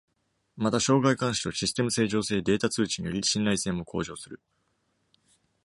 [0.57, 4.41] また、障害監視とシステム正常性データ通知により、信頼性も向上する。